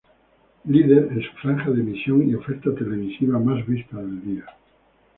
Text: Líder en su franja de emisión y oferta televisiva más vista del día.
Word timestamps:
Líder 0.65 1.09
en 1.11 1.21
su 1.21 1.31
franja 1.33 1.69
de 1.69 1.79
emisión 1.81 2.27
y 2.27 2.33
oferta 2.33 2.73
televisiva 2.73 3.37
más 3.37 3.63
vista 3.67 3.97
del 3.97 4.19
día. 4.23 4.45